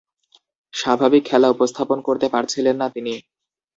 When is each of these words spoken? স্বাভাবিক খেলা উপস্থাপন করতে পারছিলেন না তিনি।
স্বাভাবিক 0.73 1.23
খেলা 1.25 1.47
উপস্থাপন 1.49 1.97
করতে 2.01 2.27
পারছিলেন 2.29 2.75
না 2.75 2.87
তিনি। 2.89 3.13